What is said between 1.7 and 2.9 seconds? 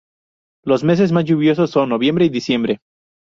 noviembre y diciembre.